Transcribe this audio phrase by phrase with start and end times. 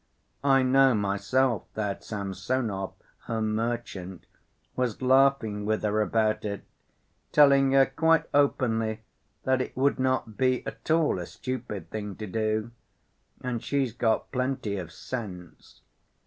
[0.43, 4.25] I know myself that Samsonov, her merchant,
[4.75, 6.63] was laughing with her about it,
[7.31, 9.01] telling her quite openly
[9.43, 12.71] that it would not be at all a stupid thing to do.
[13.41, 15.81] And she's got plenty of sense.